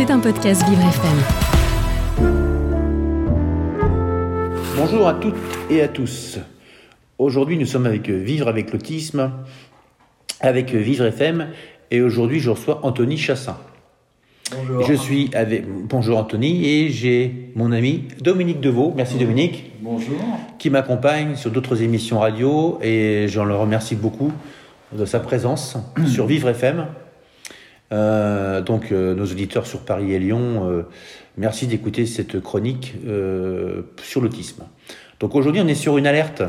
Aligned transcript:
C'est 0.00 0.10
un 0.10 0.18
podcast 0.18 0.66
Vivre 0.66 0.80
FM. 0.80 1.18
Bonjour 4.78 5.06
à 5.06 5.12
toutes 5.12 5.34
et 5.68 5.82
à 5.82 5.88
tous. 5.88 6.38
Aujourd'hui, 7.18 7.58
nous 7.58 7.66
sommes 7.66 7.84
avec 7.84 8.08
Vivre 8.08 8.48
avec 8.48 8.72
l'autisme, 8.72 9.30
avec 10.40 10.72
Vivre 10.72 11.04
FM, 11.04 11.48
et 11.90 12.00
aujourd'hui, 12.00 12.40
je 12.40 12.48
reçois 12.48 12.80
Anthony 12.82 13.18
Chassin. 13.18 13.58
Bonjour. 14.56 14.86
Je 14.86 14.94
suis 14.94 15.28
avec. 15.34 15.66
Bonjour 15.68 16.16
Anthony, 16.16 16.66
et 16.66 16.88
j'ai 16.88 17.52
mon 17.54 17.70
ami 17.70 18.04
Dominique 18.22 18.62
Deveau. 18.62 18.94
Merci 18.96 19.18
Dominique. 19.18 19.70
Bonjour. 19.82 20.16
Qui 20.58 20.70
m'accompagne 20.70 21.36
sur 21.36 21.50
d'autres 21.50 21.82
émissions 21.82 22.20
radio, 22.20 22.78
et 22.80 23.26
j'en 23.28 23.44
le 23.44 23.54
remercie 23.54 23.96
beaucoup 23.96 24.32
de 24.96 25.04
sa 25.04 25.20
présence 25.20 25.76
sur 26.06 26.24
Vivre 26.24 26.48
FM. 26.48 26.86
Euh, 27.92 28.60
donc, 28.60 28.92
euh, 28.92 29.14
nos 29.14 29.24
auditeurs 29.24 29.66
sur 29.66 29.80
Paris 29.80 30.12
et 30.12 30.18
Lyon, 30.18 30.68
euh, 30.68 30.82
merci 31.36 31.66
d'écouter 31.66 32.06
cette 32.06 32.40
chronique 32.40 32.94
euh, 33.06 33.82
sur 34.02 34.20
l'autisme. 34.20 34.64
Donc, 35.18 35.34
aujourd'hui, 35.34 35.60
on 35.64 35.66
est 35.66 35.74
sur 35.74 35.98
une 35.98 36.06
alerte 36.06 36.42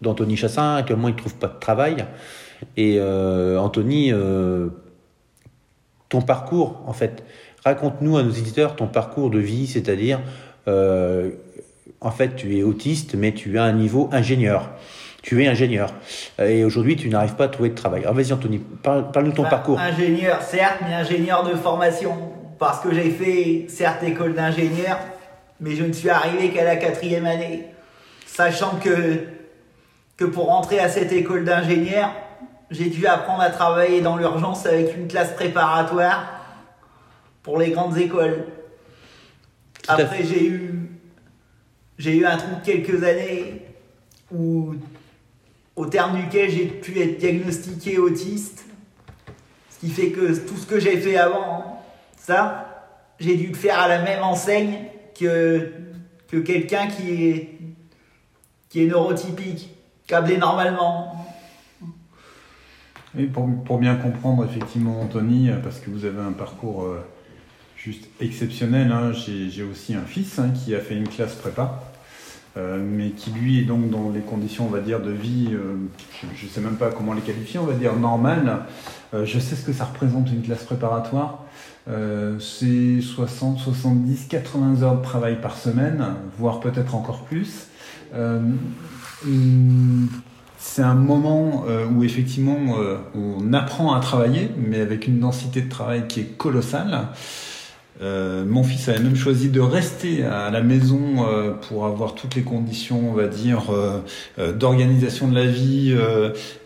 d'Anthony 0.00 0.36
Chassin. 0.36 0.76
Actuellement, 0.76 1.08
il 1.08 1.14
ne 1.14 1.18
trouve 1.18 1.34
pas 1.34 1.48
de 1.48 1.58
travail. 1.58 2.06
Et 2.76 2.98
euh, 2.98 3.58
Anthony, 3.58 4.12
ton 6.08 6.22
parcours, 6.22 6.82
en 6.86 6.92
fait, 6.92 7.24
raconte-nous 7.64 8.16
à 8.16 8.22
nos 8.22 8.30
auditeurs 8.30 8.76
ton 8.76 8.86
parcours 8.86 9.30
de 9.30 9.38
vie, 9.38 9.66
c'est-à-dire, 9.66 10.20
en 10.66 12.10
fait, 12.10 12.36
tu 12.36 12.56
es 12.56 12.62
autiste, 12.62 13.14
mais 13.14 13.32
tu 13.32 13.58
as 13.58 13.64
un 13.64 13.72
niveau 13.72 14.08
ingénieur. 14.12 14.70
Tu 15.26 15.42
es 15.42 15.48
ingénieur. 15.48 15.92
Et 16.38 16.62
aujourd'hui, 16.64 16.94
tu 16.94 17.08
n'arrives 17.08 17.34
pas 17.34 17.46
à 17.46 17.48
trouver 17.48 17.70
de 17.70 17.74
travail. 17.74 18.02
Alors, 18.04 18.14
vas-y, 18.14 18.32
Anthony, 18.32 18.58
parle- 18.60 19.10
parle-nous 19.10 19.32
de 19.32 19.36
ton 19.36 19.42
Enfin, 19.42 19.50
parcours. 19.50 19.80
Ingénieur, 19.80 20.40
certes, 20.40 20.78
mais 20.86 20.94
ingénieur 20.94 21.42
de 21.42 21.52
formation. 21.56 22.14
Parce 22.60 22.78
que 22.78 22.94
j'ai 22.94 23.10
fait, 23.10 23.66
certes, 23.68 24.04
école 24.04 24.34
d'ingénieur, 24.34 24.98
mais 25.60 25.74
je 25.74 25.82
ne 25.82 25.92
suis 25.92 26.08
arrivé 26.10 26.50
qu'à 26.50 26.62
la 26.62 26.76
quatrième 26.76 27.26
année. 27.26 27.64
Sachant 28.24 28.76
que, 28.76 29.18
que 30.16 30.24
pour 30.24 30.46
rentrer 30.46 30.78
à 30.78 30.88
cette 30.88 31.10
école 31.10 31.44
d'ingénieur, 31.44 32.12
j'ai 32.70 32.88
dû 32.88 33.04
apprendre 33.08 33.42
à 33.42 33.50
travailler 33.50 34.02
dans 34.02 34.16
l'urgence 34.16 34.64
avec 34.64 34.96
une 34.96 35.08
classe 35.08 35.32
préparatoire 35.34 36.38
pour 37.42 37.58
les 37.58 37.70
grandes 37.72 37.98
écoles. 37.98 38.44
Après, 39.88 40.22
j'ai 40.22 40.46
eu, 40.46 40.88
j'ai 41.98 42.16
eu 42.16 42.24
un 42.24 42.36
trou 42.36 42.54
de 42.60 42.64
quelques 42.64 43.02
années 43.02 43.62
où, 44.32 44.74
au 45.76 45.86
terme 45.86 46.16
duquel 46.16 46.50
j'ai 46.50 46.66
pu 46.66 46.98
être 47.00 47.18
diagnostiqué 47.18 47.98
autiste. 47.98 48.64
Ce 49.70 49.78
qui 49.78 49.90
fait 49.90 50.10
que 50.10 50.34
tout 50.46 50.56
ce 50.56 50.66
que 50.66 50.80
j'ai 50.80 50.96
fait 50.96 51.18
avant, 51.18 51.82
ça, 52.16 52.94
j'ai 53.20 53.36
dû 53.36 53.48
le 53.48 53.54
faire 53.54 53.78
à 53.78 53.88
la 53.88 54.02
même 54.02 54.22
enseigne 54.22 54.86
que, 55.18 55.72
que 56.28 56.38
quelqu'un 56.38 56.86
qui 56.86 57.24
est, 57.24 57.58
qui 58.70 58.82
est 58.82 58.86
neurotypique, 58.86 59.70
câblé 60.06 60.38
normalement. 60.38 61.12
Pour, 63.32 63.48
pour 63.64 63.78
bien 63.78 63.96
comprendre 63.96 64.44
effectivement 64.44 65.00
Anthony, 65.00 65.50
parce 65.62 65.78
que 65.78 65.90
vous 65.90 66.04
avez 66.04 66.20
un 66.20 66.32
parcours 66.32 66.84
euh, 66.84 67.00
juste 67.76 68.08
exceptionnel, 68.20 68.92
hein, 68.92 69.12
j'ai 69.12 69.48
j'ai 69.48 69.62
aussi 69.62 69.94
un 69.94 70.02
fils 70.02 70.38
hein, 70.38 70.50
qui 70.50 70.74
a 70.74 70.80
fait 70.80 70.96
une 70.96 71.08
classe 71.08 71.34
prépa, 71.34 71.82
euh, 72.56 72.82
mais 72.82 73.10
qui 73.10 73.30
lui 73.30 73.60
est 73.60 73.64
donc 73.64 73.90
dans 73.90 74.10
les 74.10 74.20
conditions, 74.20 74.64
on 74.66 74.70
va 74.70 74.80
dire, 74.80 75.00
de 75.00 75.10
vie, 75.10 75.50
euh, 75.52 75.76
je 76.34 76.46
ne 76.46 76.50
sais 76.50 76.60
même 76.60 76.76
pas 76.76 76.90
comment 76.90 77.12
les 77.12 77.20
qualifier, 77.20 77.58
on 77.58 77.66
va 77.66 77.74
dire 77.74 77.94
normales. 77.96 78.60
Euh, 79.14 79.24
je 79.24 79.38
sais 79.38 79.56
ce 79.56 79.64
que 79.64 79.72
ça 79.72 79.84
représente 79.84 80.30
une 80.30 80.42
classe 80.42 80.64
préparatoire. 80.64 81.44
Euh, 81.88 82.38
c'est 82.40 83.00
60, 83.00 83.58
70, 83.58 84.26
80 84.28 84.82
heures 84.82 84.96
de 84.96 85.02
travail 85.02 85.40
par 85.40 85.56
semaine, 85.56 86.04
voire 86.38 86.60
peut-être 86.60 86.94
encore 86.94 87.24
plus. 87.24 87.68
Euh, 88.14 88.40
hum, 89.24 90.08
c'est 90.58 90.82
un 90.82 90.94
moment 90.94 91.64
où 91.94 92.02
effectivement 92.02 92.56
on 93.14 93.52
apprend 93.52 93.94
à 93.94 94.00
travailler, 94.00 94.50
mais 94.56 94.80
avec 94.80 95.06
une 95.06 95.20
densité 95.20 95.60
de 95.60 95.68
travail 95.68 96.08
qui 96.08 96.20
est 96.20 96.36
colossale. 96.36 97.08
Euh, 98.02 98.44
mon 98.44 98.62
fils 98.62 98.88
avait 98.88 98.98
même 98.98 99.16
choisi 99.16 99.48
de 99.48 99.60
rester 99.60 100.22
à 100.24 100.50
la 100.50 100.60
maison 100.60 101.26
euh, 101.26 101.52
pour 101.52 101.86
avoir 101.86 102.14
toutes 102.14 102.34
les 102.34 102.42
conditions, 102.42 103.10
on 103.10 103.14
va 103.14 103.26
dire, 103.26 103.70
euh, 103.70 104.52
d'organisation 104.52 105.28
de 105.28 105.34
la 105.34 105.46
vie. 105.46 105.96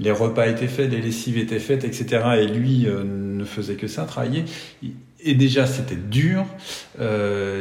les 0.01 0.11
repas 0.11 0.47
étaient 0.49 0.67
faits, 0.67 0.91
les 0.91 1.01
lessives 1.01 1.39
étaient 1.39 1.59
faites, 1.61 1.85
etc. 1.85 2.23
Et 2.41 2.47
lui 2.47 2.87
ne 2.87 3.45
faisait 3.45 3.75
que 3.75 3.87
ça, 3.87 4.05
travailler. 4.05 4.45
Et 5.23 5.35
déjà, 5.35 5.67
c'était 5.67 5.97
dur. 5.97 6.45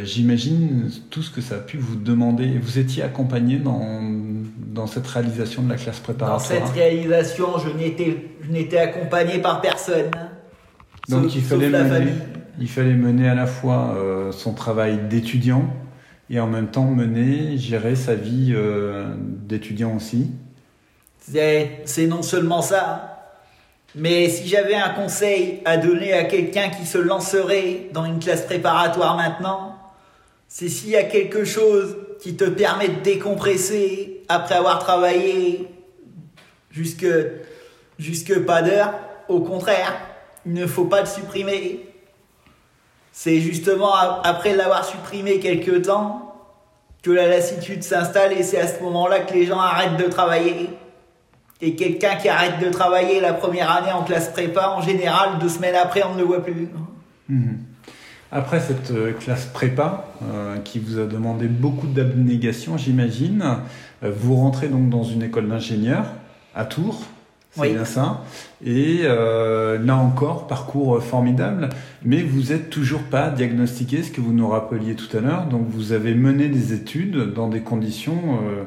J'imagine 0.03 0.89
tout 1.09 1.21
ce 1.21 1.29
que 1.29 1.41
ça 1.41 1.55
a 1.55 1.59
pu 1.59 1.77
vous 1.77 1.95
demander. 1.95 2.47
Vous 2.61 2.79
étiez 2.79 3.03
accompagné 3.03 3.57
dans, 3.57 4.01
dans 4.57 4.87
cette 4.87 5.07
réalisation 5.07 5.61
de 5.61 5.69
la 5.69 5.75
classe 5.75 5.97
Dans 5.97 6.03
préparatoire. 6.03 6.41
cette 6.41 6.69
réalisation, 6.75 7.47
je 7.59 7.69
n'étais, 8.51 8.77
accompagné 8.77 9.39
par 9.39 9.61
personne. 9.61 10.11
Donc 11.07 11.23
Sauf- 11.25 11.35
il 11.35 11.41
fallait, 11.41 11.69
la 11.69 11.85
famille. 11.85 12.13
Il 12.59 12.69
fallait 12.69 12.93
mener 12.93 13.27
à 13.29 13.35
la 13.35 13.47
fois 13.47 13.95
euh, 13.95 14.31
son 14.31 14.53
travail 14.53 14.99
d'étudiant 15.09 15.65
et 16.29 16.39
en 16.39 16.47
même 16.47 16.69
temps 16.69 16.85
mener, 16.85 17.57
gérer 17.57 17.95
sa 17.95 18.15
vie 18.15 18.53
euh, 18.53 19.13
d'étudiant 19.17 19.95
aussi. 19.95 20.31
C'est 21.19 22.07
non 22.07 22.21
seulement 22.21 22.61
ça, 22.61 23.33
mais 23.95 24.29
si 24.29 24.47
j'avais 24.47 24.75
un 24.75 24.89
conseil 24.89 25.61
à 25.65 25.77
donner 25.77 26.13
à 26.13 26.23
quelqu'un 26.25 26.69
qui 26.69 26.85
se 26.85 26.97
lancerait 26.97 27.89
dans 27.93 28.05
une 28.05 28.19
classe 28.19 28.45
préparatoire 28.45 29.15
maintenant, 29.15 29.75
c'est 30.47 30.69
s'il 30.69 30.89
y 30.89 30.95
a 30.95 31.03
quelque 31.03 31.43
chose 31.45 31.97
qui 32.19 32.35
te 32.35 32.45
permet 32.45 32.89
de 32.89 33.01
décompresser 33.01 34.23
après 34.27 34.55
avoir 34.55 34.79
travaillé 34.79 35.67
jusque, 36.71 37.07
jusque 37.97 38.39
pas 38.45 38.61
d'heure, 38.61 38.93
au 39.27 39.41
contraire, 39.41 39.93
il 40.45 40.53
ne 40.53 40.65
faut 40.65 40.85
pas 40.85 41.01
le 41.01 41.07
supprimer. 41.07 41.88
C'est 43.11 43.39
justement 43.39 43.93
après 44.23 44.55
l'avoir 44.55 44.85
supprimé 44.85 45.39
quelque 45.39 45.71
temps 45.71 46.29
que 47.01 47.11
la 47.11 47.27
lassitude 47.27 47.83
s'installe 47.83 48.33
et 48.33 48.43
c'est 48.43 48.59
à 48.59 48.67
ce 48.67 48.81
moment-là 48.83 49.19
que 49.19 49.33
les 49.33 49.45
gens 49.45 49.59
arrêtent 49.59 49.97
de 49.97 50.09
travailler. 50.09 50.69
Et 51.61 51.75
quelqu'un 51.75 52.15
qui 52.15 52.29
arrête 52.29 52.59
de 52.61 52.69
travailler 52.69 53.19
la 53.19 53.33
première 53.33 53.69
année 53.71 53.91
en 53.91 54.03
classe 54.03 54.29
prépa, 54.29 54.69
en 54.69 54.81
général, 54.81 55.39
deux 55.39 55.49
semaines 55.49 55.75
après, 55.75 56.03
on 56.03 56.13
ne 56.13 56.19
le 56.19 56.25
voit 56.25 56.43
plus. 56.43 56.69
Mhm. 57.27 57.59
Après 58.31 58.59
cette 58.59 58.91
euh, 58.91 59.13
classe 59.13 59.45
prépa, 59.45 60.05
euh, 60.23 60.57
qui 60.59 60.79
vous 60.79 60.99
a 60.99 61.05
demandé 61.05 61.47
beaucoup 61.47 61.87
d'abnégation, 61.87 62.77
j'imagine, 62.77 63.43
euh, 64.03 64.11
vous 64.15 64.35
rentrez 64.35 64.67
donc 64.67 64.89
dans 64.89 65.03
une 65.03 65.23
école 65.23 65.49
d'ingénieur 65.49 66.05
à 66.53 66.65
Tours, 66.65 67.01
c'est 67.51 67.61
Oui. 67.61 67.73
bien 67.73 67.85
ça. 67.85 68.23
Et 68.63 68.99
euh, 69.03 69.79
là 69.83 69.97
encore, 69.97 70.47
parcours 70.47 70.97
euh, 70.97 70.99
formidable, 70.99 71.69
mais 72.03 72.21
vous 72.21 72.51
êtes 72.51 72.69
toujours 72.69 73.01
pas 73.01 73.29
diagnostiqué, 73.29 74.03
ce 74.03 74.11
que 74.11 74.21
vous 74.21 74.33
nous 74.33 74.47
rappeliez 74.47 74.95
tout 74.95 75.15
à 75.17 75.19
l'heure. 75.19 75.45
Donc 75.47 75.67
vous 75.69 75.91
avez 75.91 76.13
mené 76.13 76.47
des 76.47 76.73
études 76.73 77.33
dans 77.33 77.47
des 77.47 77.61
conditions, 77.61 78.39
euh, 78.43 78.63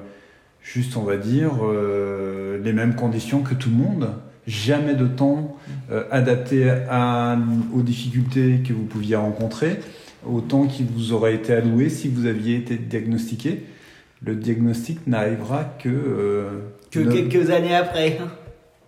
juste 0.63 0.97
on 0.97 1.03
va 1.03 1.17
dire, 1.17 1.53
euh, 1.63 2.59
les 2.63 2.73
mêmes 2.73 2.95
conditions 2.95 3.43
que 3.43 3.55
tout 3.55 3.71
le 3.71 3.77
monde. 3.77 4.11
Jamais 4.49 4.95
de 4.95 5.07
temps 5.07 5.57
euh, 5.93 6.03
adapté 6.11 6.69
à, 6.91 7.39
aux 7.73 7.83
difficultés 7.83 8.63
que 8.67 8.73
vous 8.73 8.83
pouviez 8.83 9.15
rencontrer, 9.15 9.79
au 10.27 10.41
temps 10.41 10.67
qui 10.67 10.85
vous 10.85 11.13
aurait 11.13 11.35
été 11.37 11.53
alloué 11.53 11.89
si 11.89 12.09
vous 12.09 12.27
aviez 12.27 12.57
été 12.57 12.77
diagnostiqué. 12.77 13.63
Le 14.25 14.35
diagnostic 14.35 15.07
n'arrivera 15.07 15.65
que, 15.79 16.49
quelques 16.91 17.51
années 17.51 17.75
après. 17.75 18.19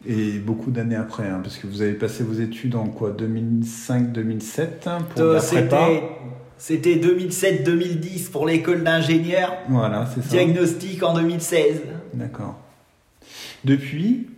Et 0.07 0.39
beaucoup 0.39 0.71
d'années 0.71 0.97
après, 0.97 1.29
hein, 1.29 1.41
parce 1.43 1.57
que 1.57 1.67
vous 1.67 1.83
avez 1.83 1.95
passé 1.95 2.23
vos 2.25 2.41
études 2.41 2.75
en 2.75 2.87
quoi 2.87 3.11
2005-2007 3.13 4.87
hein, 4.87 4.99
pour 5.11 5.23
Euh, 5.23 5.35
la 5.35 5.41
prépa. 5.41 5.87
C'était- 5.87 6.03
C'était 6.57 6.97
2007-2010 6.97 8.29
pour 8.31 8.47
l'école 8.47 8.85
d'ingénieur. 8.85 9.53
Voilà, 9.69 10.09
c'est 10.15 10.23
ça. 10.23 10.29
Diagnostic 10.31 11.03
en 11.03 11.15
2016. 11.15 11.81
D'accord. 12.15 12.59
Depuis, 13.65 14.29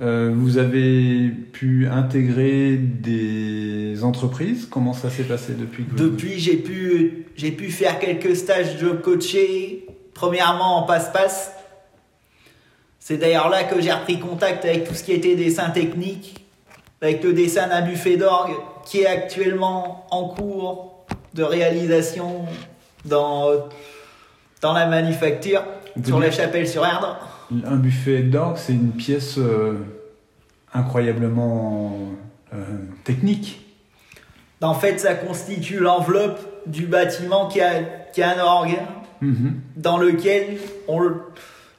euh, 0.00 0.32
vous 0.34 0.58
avez 0.58 1.28
pu 1.52 1.86
intégrer 1.86 2.76
des 2.76 4.02
entreprises? 4.02 4.66
Comment 4.70 4.94
ça 4.94 5.10
s'est 5.10 5.24
passé 5.24 5.52
depuis 5.58 5.84
que 5.84 5.90
vous- 5.90 5.96
Depuis, 6.10 6.38
j'ai 6.38 6.56
pu, 6.56 7.26
j'ai 7.36 7.52
pu 7.52 7.70
faire 7.70 7.98
quelques 7.98 8.34
stages 8.36 8.78
job 8.80 9.00
coachés. 9.02 9.86
Premièrement 10.14 10.78
en 10.82 10.86
passe-passe. 10.86 11.52
C'est 13.08 13.18
d'ailleurs 13.18 13.48
là 13.50 13.62
que 13.62 13.80
j'ai 13.80 13.92
repris 13.92 14.18
contact 14.18 14.64
avec 14.64 14.82
tout 14.88 14.92
ce 14.94 15.04
qui 15.04 15.12
était 15.12 15.36
dessin 15.36 15.70
technique, 15.70 16.44
avec 17.00 17.22
le 17.22 17.34
dessin 17.34 17.68
d'un 17.68 17.82
buffet 17.82 18.16
d'orgue 18.16 18.56
qui 18.84 19.02
est 19.02 19.06
actuellement 19.06 20.08
en 20.10 20.24
cours 20.30 21.06
de 21.32 21.44
réalisation 21.44 22.46
dans, 23.04 23.48
dans 24.60 24.72
la 24.72 24.86
manufacture, 24.86 25.62
sur 26.04 26.18
la 26.18 26.32
chapelle 26.32 26.66
sur 26.66 26.84
Erdre. 26.84 27.16
Un 27.64 27.76
buffet 27.76 28.24
d'orgue, 28.24 28.56
c'est 28.56 28.72
une 28.72 28.90
pièce 28.90 29.38
euh, 29.38 29.74
incroyablement 30.74 31.96
euh, 32.52 32.56
technique. 33.04 33.60
En 34.60 34.74
fait, 34.74 34.98
ça 34.98 35.14
constitue 35.14 35.78
l'enveloppe 35.78 36.40
du 36.66 36.86
bâtiment 36.86 37.46
qui 37.46 37.60
a, 37.60 37.84
qui 38.12 38.20
a 38.24 38.30
un 38.30 38.40
orgue 38.40 38.80
Mhm. 39.20 39.60
dans 39.76 39.96
lequel 39.96 40.58
on, 40.88 41.10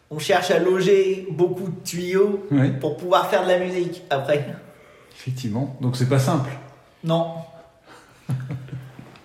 on 0.10 0.20
cherche 0.20 0.52
à 0.52 0.60
loger 0.60 1.28
beaucoup 1.32 1.68
de 1.70 1.84
tuyaux 1.84 2.46
Oui, 2.52 2.72
pour 2.80 2.98
pouvoir 2.98 3.28
faire 3.30 3.44
de 3.44 3.50
la 3.50 3.60
musique 3.60 4.04
après. 4.10 4.46
effectivement. 5.16 5.78
Donc 5.82 5.96
c'est 5.98 6.08
pas 6.10 6.20
simple. 6.20 6.50
Non, 7.04 7.28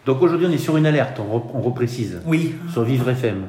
Donc 0.06 0.20
aujourd'hui, 0.22 0.46
on 0.48 0.52
est 0.52 0.58
sur 0.58 0.76
une 0.76 0.86
alerte, 0.86 1.20
on, 1.20 1.38
re- 1.38 1.50
on 1.54 1.60
reprécise, 1.60 2.20
oui. 2.26 2.54
sur 2.72 2.82
Vivre 2.82 3.08
FM. 3.10 3.46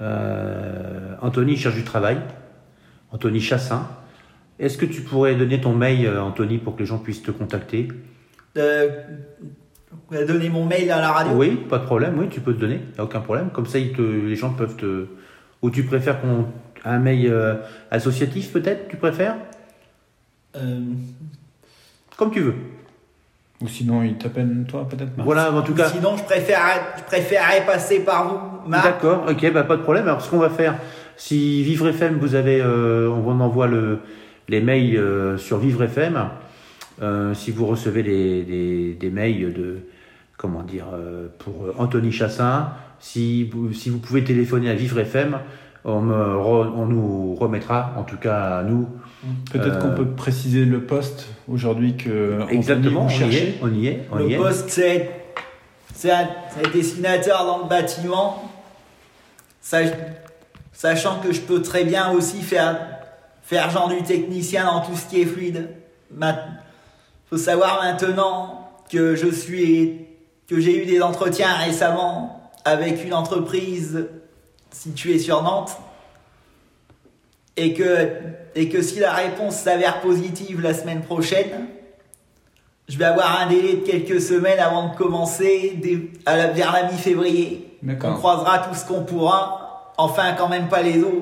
Euh, 0.00 1.14
Anthony 1.22 1.56
cherche 1.56 1.76
du 1.76 1.84
travail, 1.84 2.18
Anthony 3.12 3.40
Chassin. 3.40 3.86
Est-ce 4.58 4.76
que 4.78 4.86
tu 4.86 5.00
pourrais 5.02 5.34
donner 5.36 5.60
ton 5.60 5.72
mail, 5.72 6.06
euh, 6.06 6.22
Anthony, 6.22 6.58
pour 6.58 6.74
que 6.74 6.80
les 6.80 6.86
gens 6.86 6.98
puissent 6.98 7.22
te 7.22 7.30
contacter? 7.30 7.88
Euh, 8.56 8.88
donner 10.10 10.48
mon 10.48 10.64
mail 10.66 10.90
à 10.90 11.00
la 11.00 11.10
radio? 11.12 11.32
Oui, 11.34 11.56
pas 11.68 11.78
de 11.78 11.84
problème, 11.86 12.18
oui, 12.18 12.28
tu 12.28 12.40
peux 12.40 12.54
te 12.54 12.60
donner, 12.60 12.80
il 12.90 12.92
n'y 12.94 12.98
a 13.00 13.04
aucun 13.04 13.20
problème. 13.20 13.50
Comme 13.50 13.66
ça, 13.66 13.78
ils 13.78 13.92
te, 13.92 14.02
les 14.02 14.36
gens 14.36 14.50
peuvent 14.52 14.76
te. 14.76 15.06
Ou 15.64 15.70
tu 15.70 15.82
préfères 15.84 16.20
qu'on. 16.20 16.44
Un 16.84 16.98
mail 16.98 17.26
euh, 17.32 17.54
associatif, 17.90 18.52
peut-être, 18.52 18.88
tu 18.88 18.96
préfères? 18.96 19.36
Euh, 20.54 20.80
Comme 22.18 22.30
tu 22.30 22.40
veux. 22.40 22.54
Ou 23.62 23.68
sinon, 23.68 24.02
il 24.02 24.18
t'appelle 24.18 24.66
toi 24.68 24.86
peut-être 24.86 25.16
Marc? 25.16 25.24
Voilà, 25.24 25.50
en 25.50 25.62
tout 25.62 25.72
cas. 25.72 25.88
Sinon, 25.88 26.18
je 26.18 26.24
préférerais, 26.24 26.82
je 26.98 27.04
préférerais 27.04 27.64
passer 27.64 28.00
par 28.00 28.28
vous, 28.28 28.68
Marc. 28.68 28.84
D'accord, 28.84 29.24
ok, 29.26 29.52
bah, 29.54 29.62
pas 29.62 29.78
de 29.78 29.82
problème. 29.82 30.04
Alors, 30.06 30.20
ce 30.20 30.28
qu'on 30.28 30.36
va 30.36 30.50
faire, 30.50 30.74
si 31.16 31.62
Vivre 31.62 31.88
FM, 31.88 32.18
vous 32.18 32.34
avez, 32.34 32.60
euh, 32.60 33.08
on 33.08 33.20
vous 33.20 33.30
envoie 33.30 33.66
le, 33.66 34.00
les 34.50 34.60
mails 34.60 35.38
sur 35.38 35.56
Vivre 35.56 35.84
FM. 35.84 36.28
Si 37.32 37.50
vous 37.50 37.64
recevez 37.64 38.02
des, 38.02 38.42
des, 38.42 38.92
des 39.00 39.10
mails 39.10 39.54
de, 39.54 39.78
comment 40.36 40.62
dire, 40.62 40.86
euh, 40.94 41.28
pour 41.38 41.54
Anthony 41.78 42.12
Chassin, 42.12 42.70
si 43.00 43.44
vous, 43.44 43.72
si 43.72 43.90
vous 43.90 43.98
pouvez 43.98 44.24
téléphoner 44.24 44.70
à 44.70 44.74
Vivre 44.74 44.98
FM, 44.98 45.38
on, 45.84 46.00
me 46.00 46.14
re- 46.14 46.72
on 46.74 46.86
nous 46.86 47.34
remettra, 47.34 47.92
en 47.98 48.02
tout 48.04 48.16
cas 48.16 48.58
à 48.58 48.62
nous. 48.62 48.88
Peut-être 49.50 49.76
Euh, 49.76 49.80
qu'on 49.80 49.94
peut 49.94 50.06
préciser 50.06 50.64
le 50.64 50.80
poste 50.82 51.26
aujourd'hui 51.48 51.96
que 51.96 52.40
Exactement, 52.50 53.06
on 53.06 53.08
y 53.30 53.36
est, 53.36 53.54
on 53.62 53.68
y 53.72 53.86
est, 53.88 54.00
on 54.12 54.18
y 54.20 54.28
Le 54.28 54.34
est. 54.34 54.36
poste, 54.38 54.68
c'est 54.70 55.10
c'est 55.94 56.10
un, 56.10 56.28
c'est 56.50 56.66
un 56.66 56.70
dessinateur 56.70 57.44
dans 57.46 57.58
le 57.58 57.68
bâtiment, 57.68 58.50
sach- 59.62 59.92
sachant 60.72 61.20
que 61.20 61.32
je 61.32 61.40
peux 61.40 61.62
très 61.62 61.84
bien 61.84 62.10
aussi 62.12 62.42
faire, 62.42 62.76
faire 63.42 63.70
genre 63.70 63.88
du 63.88 64.02
technicien 64.02 64.64
dans 64.64 64.80
tout 64.80 64.96
ce 64.96 65.06
qui 65.08 65.20
est 65.22 65.26
fluide. 65.26 65.70
Il 66.20 66.34
faut 67.30 67.38
savoir 67.38 67.82
maintenant 67.82 68.68
que 68.90 69.14
je 69.14 69.28
suis 69.28 70.00
que 70.48 70.60
j'ai 70.60 70.82
eu 70.82 70.86
des 70.86 71.00
entretiens 71.02 71.52
récemment 71.54 72.50
avec 72.64 73.04
une 73.04 73.14
entreprise 73.14 74.06
située 74.70 75.18
sur 75.18 75.42
Nantes 75.42 75.76
et 77.56 77.72
que, 77.74 78.08
et 78.54 78.68
que 78.68 78.82
si 78.82 78.98
la 79.00 79.12
réponse 79.12 79.56
s'avère 79.56 80.00
positive 80.00 80.60
la 80.60 80.74
semaine 80.74 81.02
prochaine, 81.02 81.66
je 82.88 82.98
vais 82.98 83.04
avoir 83.04 83.40
un 83.40 83.48
délai 83.48 83.74
de 83.76 83.86
quelques 83.86 84.20
semaines 84.20 84.58
avant 84.58 84.88
de 84.90 84.96
commencer 84.96 85.80
à 86.26 86.36
la- 86.36 86.48
vers 86.48 86.72
la 86.72 86.90
mi-février. 86.90 87.78
On 87.86 88.14
croisera 88.16 88.58
tout 88.58 88.74
ce 88.74 88.84
qu'on 88.84 89.04
pourra, 89.04 89.92
enfin 89.96 90.32
quand 90.36 90.48
même 90.48 90.68
pas 90.68 90.82
les 90.82 91.02
os. 91.02 91.12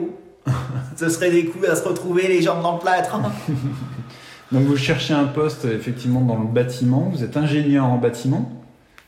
ce 0.96 1.08
serait 1.08 1.30
des 1.30 1.44
coups 1.46 1.69
à 1.69 1.76
se 1.76 1.86
retrouver 1.86 2.26
les 2.28 2.42
jambes 2.42 2.62
dans 2.62 2.74
le 2.74 2.80
plâtre. 2.80 3.16
Donc 4.52 4.62
vous 4.64 4.76
cherchez 4.76 5.14
un 5.14 5.24
poste 5.24 5.64
effectivement 5.64 6.20
dans 6.20 6.38
le 6.38 6.46
bâtiment, 6.46 7.08
vous 7.12 7.22
êtes 7.22 7.36
ingénieur 7.36 7.84
en 7.84 7.96
bâtiment 7.96 8.50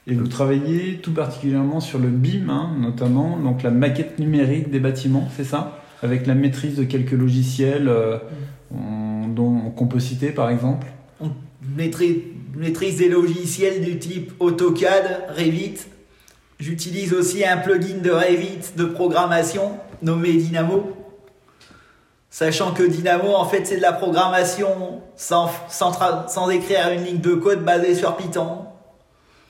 et 0.06 0.14
vous 0.14 0.28
travaillez 0.28 0.98
tout 0.98 1.12
particulièrement 1.12 1.80
sur 1.80 1.98
le 1.98 2.08
BIM 2.08 2.50
hein, 2.50 2.70
notamment, 2.78 3.38
donc 3.38 3.62
la 3.62 3.70
maquette 3.70 4.18
numérique 4.18 4.70
des 4.70 4.80
bâtiments, 4.80 5.28
c'est 5.36 5.44
ça? 5.44 5.80
Avec 6.02 6.26
la 6.26 6.34
maîtrise 6.34 6.76
de 6.76 6.84
quelques 6.84 7.12
logiciels 7.12 7.88
euh, 7.88 8.18
en- 8.74 9.26
dont 9.28 9.72
peut 9.86 10.00
citer 10.00 10.30
par 10.30 10.50
exemple? 10.50 10.86
On 11.20 11.30
maîtrise, 11.76 12.98
des 12.98 13.08
logiciels 13.08 13.82
du 13.82 13.98
type 13.98 14.32
AutoCAD, 14.40 15.28
Revit. 15.36 15.76
J'utilise 16.60 17.14
aussi 17.14 17.44
un 17.44 17.56
plugin 17.56 17.98
de 18.02 18.10
Revit 18.10 18.72
de 18.76 18.84
programmation 18.84 19.72
nommé 20.02 20.34
Dynamo. 20.34 20.92
Sachant 22.30 22.72
que 22.72 22.82
Dynamo, 22.82 23.32
en 23.34 23.44
fait, 23.44 23.64
c'est 23.64 23.76
de 23.76 23.82
la 23.82 23.92
programmation 23.92 25.00
sans, 25.16 25.48
sans 25.68 26.50
écrire 26.50 26.90
une 26.92 27.04
ligne 27.04 27.20
de 27.20 27.34
code 27.34 27.64
basée 27.64 27.94
sur 27.94 28.16
Python. 28.16 28.58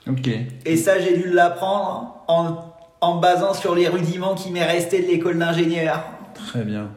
Ok. 0.08 0.28
Et 0.66 0.76
ça, 0.76 0.98
j'ai 0.98 1.16
dû 1.16 1.30
l'apprendre 1.30 2.24
en, 2.28 3.16
basant 3.16 3.54
sur 3.54 3.74
les 3.74 3.88
rudiments 3.88 4.34
qui 4.34 4.50
m'est 4.50 4.64
resté 4.64 5.02
de 5.02 5.06
l'école 5.06 5.38
d'ingénieur. 5.38 6.04
Très 6.34 6.62
bien. 6.64 6.88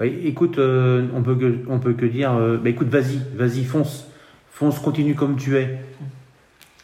Oui, 0.00 0.20
écoute, 0.24 0.58
euh, 0.58 1.06
on 1.14 1.22
peut 1.22 1.36
que, 1.36 1.58
on 1.68 1.78
peut 1.78 1.94
que 1.94 2.06
dire, 2.06 2.32
euh, 2.32 2.58
bah, 2.58 2.68
écoute, 2.68 2.88
vas-y, 2.88 3.20
vas-y, 3.34 3.64
fonce, 3.64 4.06
fonce, 4.50 4.78
continue 4.78 5.14
comme 5.14 5.36
tu 5.36 5.56
es, 5.56 5.78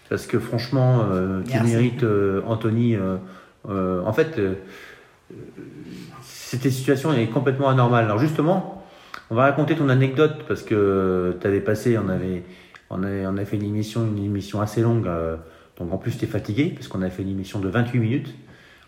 parce 0.08 0.26
que 0.26 0.38
franchement, 0.38 1.00
euh, 1.10 1.42
tu 1.42 1.60
mérites, 1.62 2.04
euh, 2.04 2.40
Anthony. 2.46 2.96
euh, 2.96 3.16
euh, 3.68 4.02
en 4.04 4.12
fait, 4.12 4.40
cette 6.22 6.68
situation 6.70 7.12
est 7.12 7.26
complètement 7.26 7.68
anormale. 7.68 8.06
Alors 8.06 8.18
justement, 8.18 8.82
on 9.30 9.34
va 9.34 9.42
raconter 9.42 9.76
ton 9.76 9.88
anecdote 9.88 10.44
parce 10.48 10.62
que 10.62 11.36
tu 11.40 11.46
avais 11.46 11.60
passé, 11.60 11.96
on 11.98 12.08
avait, 12.08 12.42
on 13.00 13.36
a 13.36 13.44
fait 13.44 13.56
une 13.56 13.64
émission, 13.64 14.04
une 14.04 14.24
émission 14.24 14.60
assez 14.60 14.80
longue, 14.82 15.06
euh, 15.06 15.36
donc 15.78 15.92
en 15.92 15.96
plus 15.98 16.16
tu 16.18 16.24
es 16.24 16.28
fatigué 16.28 16.72
parce 16.74 16.88
qu'on 16.88 17.02
a 17.02 17.10
fait 17.10 17.22
une 17.22 17.30
émission 17.30 17.58
de 17.60 17.68
28 17.68 17.98
minutes. 17.98 18.34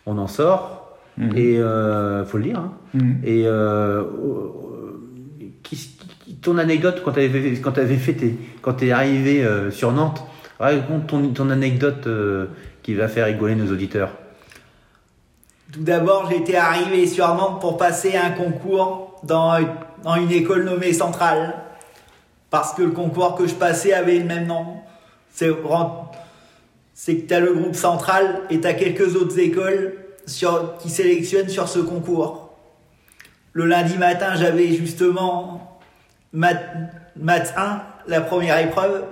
On 0.06 0.19
en 0.19 0.27
sort 0.27 0.97
Mhm. 1.17 1.37
et 1.37 1.59
euh, 1.59 2.25
faut 2.25 2.39
le 2.39 2.45
dire. 2.45 2.59
hein. 2.59 2.73
Mhm. 2.95 3.21
Et 3.25 3.47
euh, 3.47 4.01
euh, 4.03 4.05
qui- 5.62 5.77
qui- 5.77 6.35
ton 6.37 6.59
anecdote 6.59 7.03
quand 7.05 7.12
tu 7.12 7.21
avais, 7.21 7.53
quand 7.61 7.79
avais 7.79 7.97
fait 7.97 8.15
tes, 8.15 8.35
quand 8.62 8.75
tu 8.75 8.87
es 8.89 8.91
arrivé 8.93 9.45
euh, 9.45 9.71
sur 9.71 9.93
Nantes, 9.93 10.23
raconte 10.59 11.06
ton, 11.06 11.29
ton 11.29 11.51
anecdote 11.51 12.06
euh, 12.06 12.47
qui 12.83 12.95
va 12.95 13.09
faire 13.09 13.27
rigoler 13.27 13.55
nos 13.55 13.73
auditeurs. 13.73 14.11
Tout 15.73 15.83
d'abord, 15.83 16.29
j'étais 16.31 16.56
arrivé 16.56 17.06
sur 17.06 17.29
Nantes 17.35 17.61
pour 17.61 17.77
passer 17.77 18.17
un 18.17 18.31
concours 18.31 19.21
dans, 19.25 19.56
dans 20.05 20.15
une 20.17 20.31
école 20.31 20.65
nommée 20.65 20.93
Centrale. 20.93 21.55
Parce 22.55 22.73
que 22.73 22.83
le 22.83 22.93
concours 22.93 23.35
que 23.35 23.49
je 23.49 23.55
passais 23.55 23.93
avait 23.93 24.17
le 24.17 24.27
même 24.27 24.47
nom. 24.47 24.77
C'est 25.29 25.49
que 25.49 27.27
tu 27.27 27.35
as 27.35 27.41
le 27.41 27.53
groupe 27.53 27.75
Central 27.75 28.43
et 28.49 28.61
tu 28.61 28.67
as 28.69 28.75
quelques 28.75 29.17
autres 29.17 29.37
écoles 29.41 29.96
qui 30.79 30.89
sélectionnent 30.89 31.49
sur 31.49 31.67
ce 31.67 31.81
concours. 31.81 32.56
Le 33.55 33.67
lundi 33.67 33.99
matin, 33.99 34.37
j'avais 34.37 34.69
justement 34.69 35.81
maths, 36.32 36.65
maths 37.17 37.53
1, 37.56 37.82
la 38.06 38.20
première 38.20 38.61
épreuve, 38.61 39.03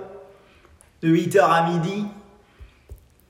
de 1.01 1.13
8h 1.13 1.41
à 1.41 1.69
midi. 1.69 2.05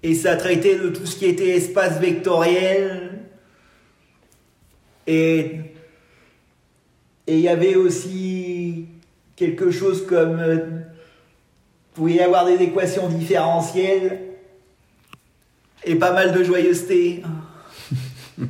Et 0.04 0.14
ça 0.14 0.36
traitait 0.36 0.78
de 0.78 0.90
tout 0.90 1.08
ce 1.08 1.16
qui 1.16 1.26
était 1.26 1.58
espace 1.58 2.00
vectoriel. 2.00 3.20
Et 5.08 5.74
et 7.26 7.36
il 7.36 7.42
y 7.42 7.48
avait 7.48 7.76
aussi 7.76 8.33
quelque 9.36 9.72
chose 9.72 10.06
comme 10.06 10.40
euh, 10.40 12.08
y 12.08 12.20
avoir 12.20 12.46
des 12.46 12.62
équations 12.62 13.08
différentielles 13.10 14.20
et 15.84 15.96
pas 15.96 16.12
mal 16.12 16.32
de 16.34 16.44
joyeuseté. 16.44 17.24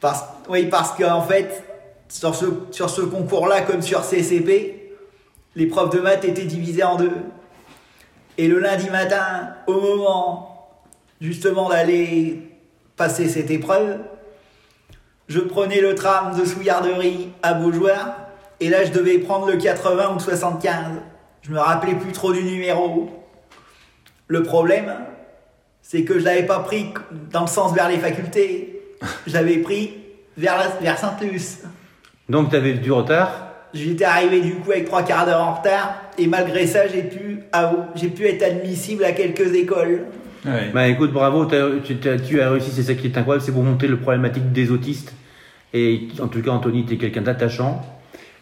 parce, 0.00 0.24
oui, 0.48 0.66
parce 0.66 0.92
qu'en 0.92 1.22
fait, 1.22 1.64
sur 2.08 2.34
ce, 2.34 2.46
sur 2.70 2.90
ce 2.90 3.02
concours-là, 3.02 3.62
comme 3.62 3.82
sur 3.82 4.04
CCP, 4.04 4.92
l'épreuve 5.54 5.90
de 5.90 6.00
maths 6.00 6.24
était 6.24 6.44
divisée 6.44 6.84
en 6.84 6.96
deux. 6.96 7.12
Et 8.38 8.48
le 8.48 8.58
lundi 8.58 8.90
matin, 8.90 9.54
au 9.66 9.80
moment 9.80 10.46
justement 11.20 11.68
d'aller 11.68 12.42
passer 12.96 13.28
cette 13.28 13.50
épreuve, 13.50 13.98
je 15.28 15.40
prenais 15.40 15.80
le 15.80 15.94
tram 15.94 16.36
de 16.38 16.44
Souillarderie 16.44 17.30
à 17.42 17.54
Beaujoire, 17.54 18.29
et 18.60 18.68
là 18.68 18.84
je 18.84 18.92
devais 18.92 19.18
prendre 19.18 19.46
le 19.50 19.56
80 19.56 20.10
ou 20.10 20.14
le 20.14 20.20
75. 20.20 20.74
Je 21.42 21.50
me 21.50 21.58
rappelais 21.58 21.94
plus 21.94 22.12
trop 22.12 22.32
du 22.32 22.42
numéro. 22.42 23.10
Le 24.28 24.42
problème, 24.42 24.92
c'est 25.82 26.04
que 26.04 26.18
je 26.18 26.24
l'avais 26.24 26.44
pas 26.44 26.60
pris 26.60 26.92
dans 27.32 27.40
le 27.42 27.46
sens 27.46 27.74
vers 27.74 27.88
les 27.88 27.96
facultés. 27.98 28.80
Je 29.26 29.32
l'avais 29.32 29.56
pris 29.58 29.94
vers, 30.36 30.56
la- 30.58 30.68
vers 30.80 30.98
Sainte-Luce. 30.98 31.60
Donc 32.28 32.50
tu 32.50 32.56
avais 32.56 32.74
du 32.74 32.92
retard? 32.92 33.46
J'étais 33.72 34.04
arrivé 34.04 34.40
du 34.40 34.54
coup 34.56 34.70
avec 34.72 34.84
trois 34.84 35.02
quarts 35.02 35.26
d'heure 35.26 35.40
en 35.40 35.54
retard, 35.54 35.94
et 36.18 36.26
malgré 36.26 36.66
ça, 36.66 36.88
j'ai 36.88 37.02
pu, 37.04 37.38
j'ai 37.94 38.08
pu 38.08 38.26
être 38.26 38.42
admissible 38.42 39.04
à 39.04 39.12
quelques 39.12 39.54
écoles. 39.54 40.06
Ouais. 40.44 40.70
Bah 40.74 40.88
écoute, 40.88 41.12
bravo, 41.12 41.46
tu 41.46 41.54
as 41.54 42.50
réussi, 42.50 42.70
c'est 42.72 42.82
ça 42.82 42.94
qui 42.94 43.06
est 43.06 43.16
incroyable, 43.16 43.44
c'est 43.44 43.52
pour 43.52 43.62
monter 43.62 43.86
le 43.86 43.98
problématique 43.98 44.52
des 44.52 44.70
autistes. 44.72 45.12
Et 45.72 46.08
en 46.20 46.26
tout 46.28 46.42
cas, 46.42 46.50
Anthony, 46.50 46.84
tu 46.84 46.94
es 46.94 46.96
quelqu'un 46.98 47.22
d'attachant. 47.22 47.80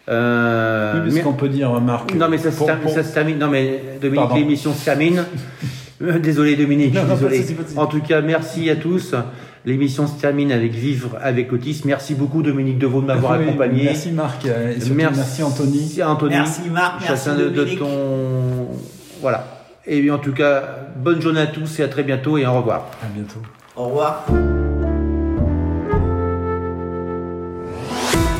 Euh, 0.08 1.04
Oui, 1.04 1.10
mais- 1.14 1.20
qu'on 1.20 1.34
peut 1.34 1.48
dire, 1.48 1.70
Marc. 1.80 2.14
non 2.14 2.28
mais 2.28 2.38
ça 2.38 2.50
se, 2.50 2.56
pour- 2.56 2.66
termine, 2.66 2.84
pour- 2.84 2.92
ça 2.94 3.02
se 3.02 3.12
termine. 3.12 3.38
Non 3.38 3.48
mais 3.48 3.82
Dominique, 4.00 4.34
l'émission 4.34 4.72
se 4.72 4.84
termine. 4.84 5.24
Euh, 6.00 6.18
Désolé 6.18 6.54
Dominique, 6.56 6.94
Non, 6.94 7.02
non, 7.02 7.08
pas 7.16 7.24
de 7.24 7.28
désolé. 7.28 7.54
pas 7.54 7.62
de 7.62 7.68
souci. 7.68 7.78
En 7.78 7.86
tout 7.86 8.00
cas, 8.00 8.20
merci 8.20 8.70
à 8.70 8.76
tous. 8.76 9.14
L'émission 9.66 10.06
se 10.06 10.18
termine 10.20 10.52
avec 10.52 10.72
Vivre 10.72 11.18
avec 11.20 11.50
l'autisme. 11.50 11.88
Merci 11.88 12.14
beaucoup 12.14 12.42
Dominique 12.42 12.78
Deveau 12.78 13.00
de 13.02 13.06
m'avoir 13.06 13.38
Oui, 13.38 13.44
accompagné. 13.48 13.82
Merci 13.84 14.12
Marc. 14.12 14.46
Et 14.46 14.80
surtout, 14.80 14.94
merci, 14.94 15.42
Anthony. 15.42 15.78
Merci 15.80 16.00
à 16.02 16.10
Anthony. 16.10 16.30
Merci 16.36 16.60
Marc, 16.72 17.00
merci 17.02 17.24
Chacun 17.26 17.36
de, 17.38 17.44
de 17.44 17.50
Dominique. 17.50 17.78
ton. 17.80 18.68
Voilà. 19.20 19.44
Et 19.86 20.00
bien, 20.00 20.14
en 20.14 20.18
tout 20.18 20.32
cas, 20.32 20.62
bonne 20.96 21.20
journée 21.20 21.40
à 21.40 21.46
tous 21.48 21.80
et 21.80 21.82
à 21.82 21.88
très 21.88 22.04
bientôt 22.04 22.38
et 22.38 22.46
au 22.46 22.52
revoir. 22.54 22.90
À 23.02 23.06
bientôt. 23.14 23.40
Au 23.76 23.86
revoir. 23.88 24.24